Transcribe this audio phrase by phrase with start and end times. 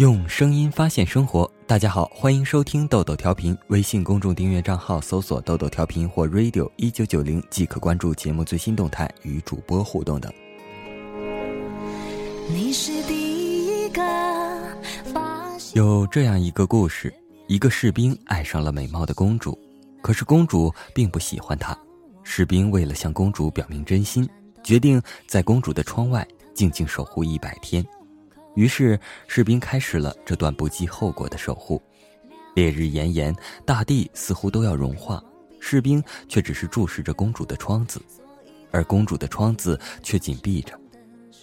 [0.00, 3.54] 用声音发现生活，大家好，欢迎收听豆豆调频。
[3.66, 10.32] 微信公众订阅账号搜索“豆豆调频”或 “radio 一九九零”，即可关注节目最新动态与主播互动等。
[12.48, 14.02] 你是第一个
[15.74, 17.12] 有这样一个故事：
[17.46, 19.58] 一个士兵爱上了美貌的公主，
[20.00, 21.78] 可是公主并不喜欢他。
[22.22, 24.26] 士兵为了向公主表明真心，
[24.64, 27.84] 决定在公主的窗外静静守护一百天。
[28.54, 31.80] 于是，士兵开始了这段不计后果的守护。
[32.54, 35.22] 烈日炎炎，大地似乎都要融化，
[35.60, 38.02] 士兵却只是注视着公主的窗子，
[38.72, 40.78] 而公主的窗子却紧闭着。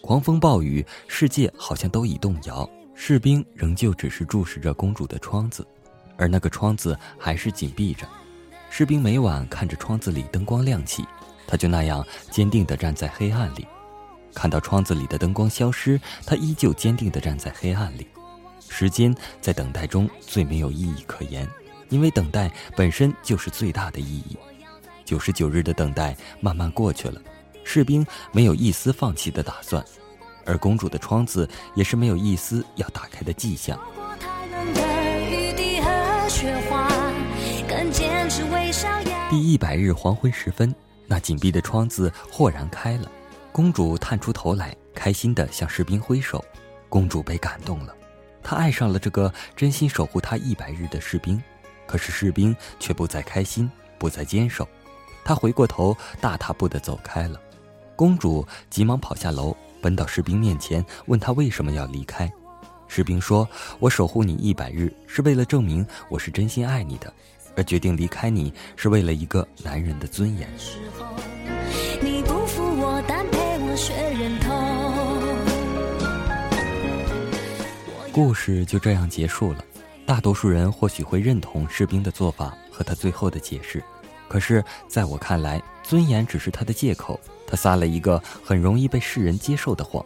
[0.00, 5.66] 狂风暴雨，世界好像都已动摇，士兵仍旧只是注视着公主的窗子，
[6.16, 8.06] 而那个窗子还是紧闭着。
[8.68, 11.04] 士兵每晚看着窗子里灯光亮起，
[11.46, 13.66] 他就那样坚定地站在黑暗里。
[14.36, 18.06] 看到窗子里的灯光消失，他依旧坚定地站在黑暗里。
[18.68, 21.48] 时间在等待中最没有意义可言，
[21.88, 24.36] 因为等待本身就是最大的意义。
[25.06, 27.18] 九十九日的等待慢慢过去了，
[27.64, 29.82] 士兵没有一丝放弃的打算，
[30.44, 33.80] 而公主的窗子也是没有一丝要打开的迹象。
[39.30, 40.74] 第一百日黄昏时分，
[41.06, 43.10] 那紧闭的窗子豁然开了。
[43.56, 46.44] 公主探出头来，开心地向士兵挥手。
[46.90, 47.96] 公主被感动了，
[48.42, 51.42] 她爱上了这个真心守护她一百日的士兵。
[51.86, 54.68] 可是士兵却不再开心，不再坚守。
[55.24, 57.40] 他回过头，大踏步地走开了。
[57.96, 62.30] 公主急忙跑下楼，奔到士兵面前，问他为什么要离开。
[62.88, 63.48] 士兵说
[63.80, 67.10] ：“我守护你一百日，是为了证明我是真心爱你的；
[67.56, 70.46] 而决定离开你，是为了一个男人的尊严。”
[78.10, 79.62] 故事就这样结束了。
[80.06, 83.84] 大多数人或许会认同士兵的做法和他最后的解释，
[84.28, 87.20] 可是在我看来，尊严只是他的借口。
[87.46, 90.02] 他撒了一个很容易被世人接受的谎。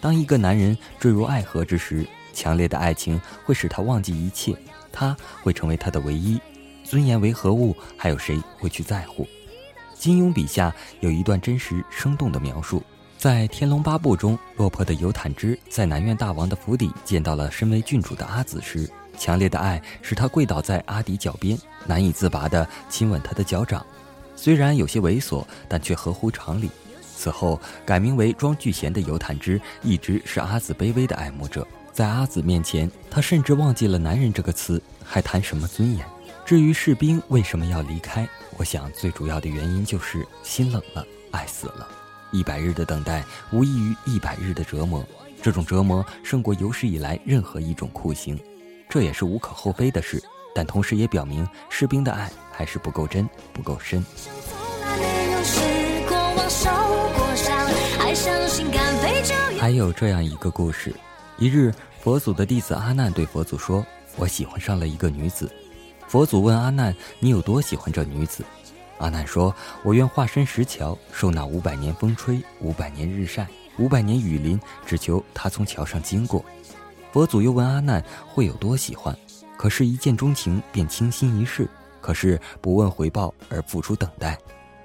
[0.00, 4.56] 当一个男人坠入爱河之时，强烈的爱情会使他忘记一切，
[4.90, 6.40] 他会成为他的唯一。
[6.82, 7.76] 尊严为何物？
[7.94, 9.28] 还有谁会去在乎？
[9.94, 12.82] 金庸笔下有一段真实生动的描述。
[13.22, 21.56] 在《天龙八部》中，落魄的尤坦之在南院大王的府邸见到了身为郡主的阿紫时，强烈的爱使他跪倒在阿迪脚边，
[21.86, 23.86] 难以自拔地亲吻他的脚掌。
[24.34, 26.68] 虽然有些猥琐，但却合乎常理。
[27.16, 31.64] 此后改名为庄聚贤的尤坦之，一直是阿紫卑微的爱慕者。
[31.92, 36.04] 在阿紫面前，他甚至忘记了“男人”这个词，还谈什么尊严？
[36.44, 41.86] 至于士兵为什么要离开，我想最主要的原因就是心冷了，爱死了。
[42.32, 45.06] 一百日的等待，无异于一百日的折磨。
[45.40, 48.38] 这种折磨胜过有史以来任何一种酷刑，
[48.88, 50.22] 这也是无可厚非的事。
[50.54, 54.04] 但同时也表明士兵的爱还是不够真，不够深。
[59.58, 60.94] 还有这样一个故事：
[61.38, 63.84] 一日，佛祖的弟子阿难对佛祖说
[64.16, 65.50] ：“我喜欢上了一个女子。”
[66.06, 68.44] 佛祖问阿难：“你有多喜欢这女子？”
[69.02, 69.52] 阿难说
[69.82, 76.44] ：“我愿化身石桥，受那五百年风吹，五百年日晒，五百年雨淋，只求他从桥上经过。”
[77.10, 78.00] 佛祖又问阿难
[78.32, 79.16] ：“会有多喜欢？
[79.56, 81.68] 可是，一见钟情便倾心一世，
[82.00, 84.38] 可是不问回报而付出等待。”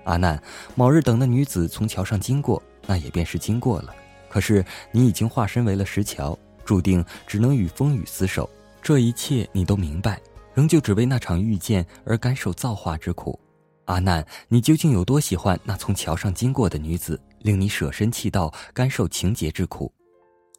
[0.05, 0.41] 阿难，
[0.73, 3.93] 某日等那女子从桥上经过，那也便是经过了。
[4.29, 6.35] 可是你已经化身为了石桥，
[6.65, 8.49] 注定只能与风雨厮守。
[8.81, 10.19] 这一切你都明白，
[10.55, 13.39] 仍旧只为那场遇见而感受造化之苦。
[13.87, 19.89] 阿难，你究竟有多喜欢那从桥上经过的女子，令你舍身弃道，甘受情劫之苦？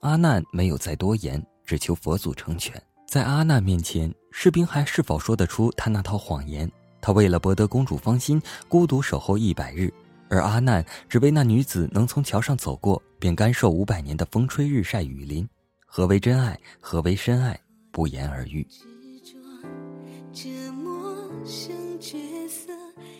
[0.01, 2.83] 阿难没有再多言，只求佛祖成全。
[3.07, 6.71] 在阿难面前，士兵还是否说得出他那套谎言？
[7.03, 9.93] 他为了博得公主芳心，孤独守候一百日，
[10.31, 15.47] 而阿难只为那女子能从桥上走过，便甘受五百年的风吹日晒雨淋。
[15.85, 16.59] 何为真爱？
[16.81, 17.61] 何为深爱？
[17.93, 18.67] 不言而喻。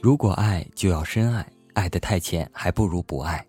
[0.01, 3.39] 如果爱就要深爱，爱得太浅还不如不爱。《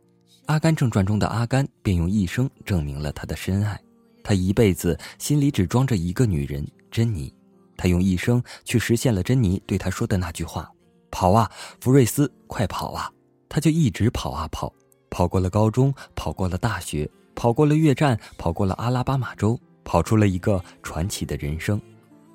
[0.47, 3.79] 阿甘正传》中的阿甘便用一生证明了他的深爱。
[4.23, 7.31] 他一辈子心里只装着一个女人珍妮，
[7.77, 10.67] 他用一生去实现了珍妮对他说的那句话
[11.11, 11.49] ：“跑啊，
[11.79, 13.11] 福瑞斯，快跑啊！”
[13.47, 14.73] 他就一直跑啊跑，
[15.11, 21.79] 跑过了高中，跑过了大学，跑过了越战，跑过了阿拉巴马州，跑出了一个传奇的人生。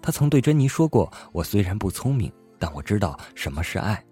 [0.00, 2.32] 他曾对珍妮说过：“我虽然不聪明。”
[2.64, 4.02] 但我知道什么是爱，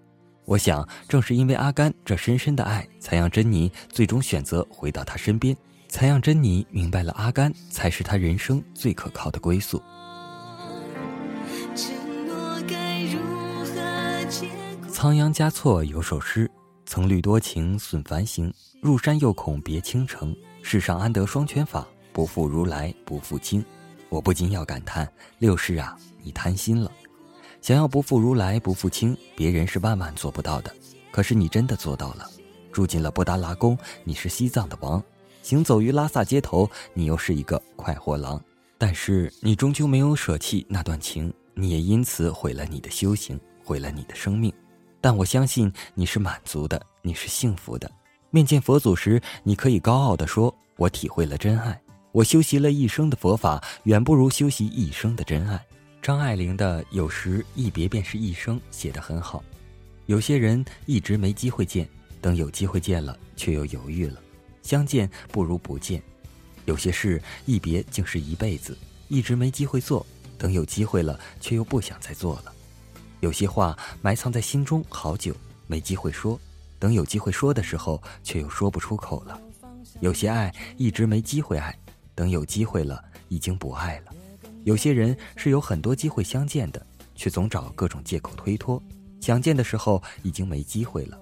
[0.45, 5.57] 我想正是因为阿甘这深深的爱，才让珍妮最终选择回到他身边，
[5.89, 9.83] 才让珍妮明白了阿甘才是他人生最可靠的归宿。
[14.91, 16.51] 仓央嘉措有首诗
[16.85, 18.53] ：“曾虑多情损繁行，
[18.83, 20.37] 入山又恐别倾城。
[20.63, 21.89] 世上安得双全法？
[22.13, 23.65] 不负如来不负卿。”
[24.11, 26.93] 我不禁要感叹：六世啊，你贪心了。
[27.63, 30.75] 想要不负如来不负卿，别人是万万做不到的，
[31.13, 32.29] 可是你真的做到了。
[32.73, 35.01] 住进了布达拉宫，你是西藏的王；
[35.43, 38.43] 行走于拉萨街头，你又是一个快活郎。
[38.77, 44.53] 但是你终究没有舍弃那段情，你也因此毁了你的修行，毁了你的生命。
[45.01, 47.89] 但我相信你是满足的，你是幸福的。
[48.31, 51.81] 面见佛祖时，你可以高傲地说：“我体会了真爱，
[52.11, 55.65] 我修习了一生的佛法，远不如修习一生的真爱。”
[56.03, 59.41] 张爱玲的“有时一别便是一生”写得很好。
[60.07, 61.89] 有些人一直没机会见，
[62.21, 64.21] 等有机会见了，却又犹豫了。
[64.65, 66.03] 相见不如不见。
[66.65, 68.77] 有些事一别竟是一辈子，
[69.07, 70.05] 一直没机会做，
[70.37, 72.53] 等有机会了，却又不想再做了。
[73.21, 75.33] 有些话埋藏在心中好久，
[75.69, 76.37] 没机会说，
[76.81, 79.41] 等有机会说的时候，却又说不出口了。
[80.01, 81.73] 有些爱一直没机会爱，
[82.13, 84.13] 等有机会了，已经不爱了。
[84.65, 88.83] 有些人是有很多机会相见的，却总找各种借口推脱。
[89.21, 91.19] 想见的时候已经没机会了。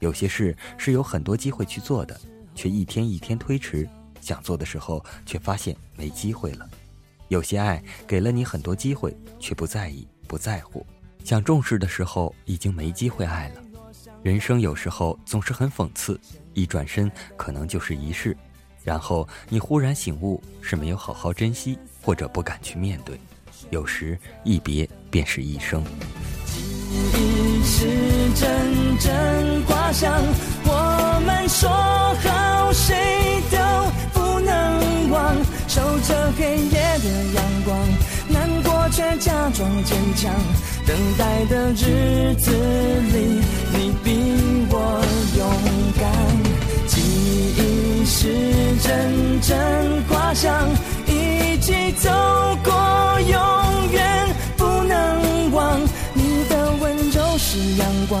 [0.00, 2.20] 有些事是有很多机会去做的，
[2.54, 3.88] 却一天一天推迟。
[4.20, 6.68] 想做的时候却发现没机会了。
[7.28, 10.84] 有些爱给了你很多机会，却不在意、不在乎。
[11.24, 13.62] 想重视的时候已经没机会爱了。
[14.22, 16.20] 人生有时候总是很讽刺，
[16.54, 18.36] 一转身可能就是一世。
[18.86, 23.18] 然后你忽然醒悟，是没有好好珍惜，或者不敢去面对。
[23.70, 25.82] 有时一别便是一生。
[26.46, 27.84] 记忆是
[28.36, 30.22] 阵阵花香，
[30.64, 33.58] 我们说好谁都
[34.14, 35.34] 不能忘。
[35.66, 37.76] 守着黑夜的阳光，
[38.28, 40.32] 难过却假装坚强。
[40.86, 43.42] 等待的日子里，
[43.72, 44.08] 你比
[44.70, 45.02] 我
[45.36, 45.42] 勇
[46.00, 46.45] 敢。
[46.96, 48.56] 记忆是。
[48.78, 49.56] 阵阵
[50.06, 50.68] 花香，
[51.06, 52.10] 一起走
[52.62, 52.72] 过，
[53.20, 55.80] 永远不能忘。
[56.12, 58.20] 你的温柔是阳光，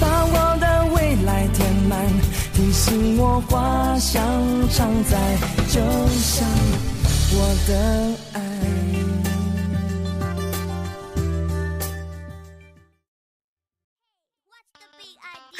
[0.00, 2.04] 把我的未来填满，
[2.52, 4.20] 提醒我花香
[4.72, 5.16] 常在，
[5.68, 5.80] 就
[6.18, 6.46] 像
[7.30, 8.51] 我的爱。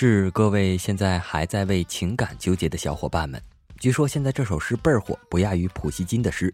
[0.03, 3.41] 致各位现在还在为情感纠结的小伙伴们。
[3.79, 6.53] 据说现在这首诗倍儿火，不亚于普希金的诗。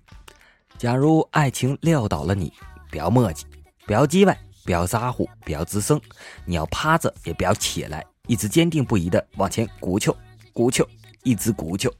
[0.76, 2.52] 假如爱情撂倒了你，
[2.90, 3.44] 不要磨叽，
[3.86, 5.98] 不要叽歪，不要咋呼，不要吱声，
[6.44, 10.14] 你要趴着也不要起来，一直坚定不移的往前鼓球，
[10.52, 10.86] 鼓球，
[11.22, 11.90] 一直鼓球。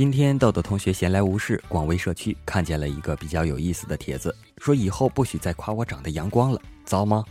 [0.00, 7.22] 今天豆豆同学闲来无事，广微社区看见了一个比较有意思的帖子，说以后不许再夸我长得阳光了，糟吗？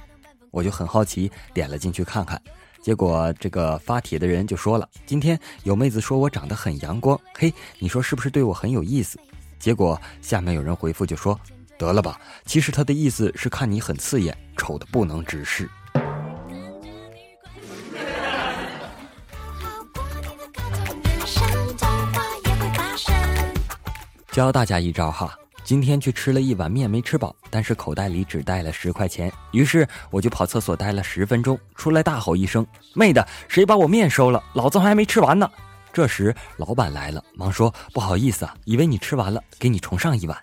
[0.51, 2.39] 我就很好奇，点了进去看看，
[2.79, 9.19] 结果这个发帖的人就说了，今天有妹子说我长得很阳光，嘿，你说是不是对我很有意思？
[9.57, 11.39] 结果下面有人回复就说，
[11.75, 15.67] 得了吧，其实他的意思是看你很刺眼，丑的不能直视。
[24.31, 25.33] 教大家一招哈，
[25.63, 34.41] 今天去吃了一碗面没吃饱，但是口袋里只带了十块钱，于是我就跑厕所待了十分钟，出来大吼一声：“妹的，谁把我面收了？
[34.53, 35.49] 老子还没吃完呢！”
[35.91, 40.37] 这时老板来了，忙说：“不好意思啊，以为你吃完了，给你重上一碗。”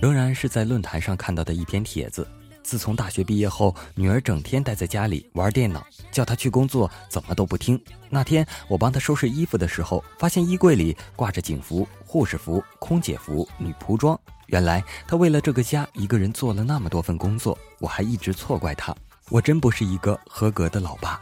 [0.00, 2.26] 仍然是在论坛上看到的一篇帖子。
[2.62, 7.82] 自从大学毕业后，女儿整天待在家里玩电脑，叫她去工作怎么都不听。
[8.08, 14.18] 那天我帮她收拾衣服的时候，发现衣柜里挂着警服、护士服、空姐服、女仆装。
[14.46, 18.94] 原来她为了这个家一个人做了那么多份工作，我还一直错怪她。
[19.28, 21.20] 我真不是一个合格的老爸。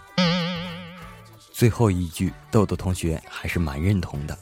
[1.52, 4.38] 最后一句，豆豆同学还是蛮认同的。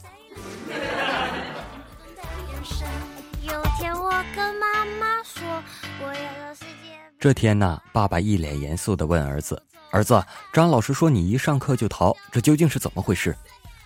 [7.27, 13.35] 这天呢，爸爸一脸严肃地问儿子：“儿子，张老师说你一上课就逃，这究竟是怎么回事？”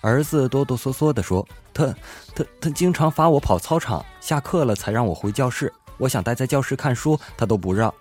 [0.02, 1.44] 儿子哆哆嗦嗦地说
[1.74, 1.88] ：“他、
[2.36, 5.74] 他、他经常罚我跑操场，下课了才让我回教室。
[5.98, 7.92] 我想待在教室看书，他都不让。”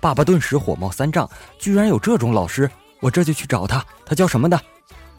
[0.00, 2.70] 爸爸顿时火冒三丈，居然有这种老师，
[3.00, 3.84] 我这就去找他。
[4.06, 4.60] 他叫什么的？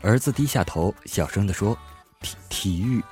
[0.02, 1.78] 儿子低下头，小声地说
[2.24, 3.04] ：“体体育。”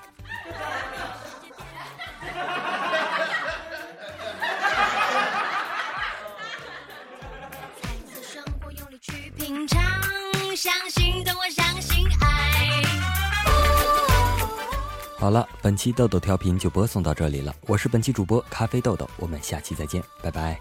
[15.24, 17.56] 好了，本期豆豆调频就播送到这里了。
[17.65, 20.60] 我是本期主播咖啡豆豆，我们下期再见，拜拜。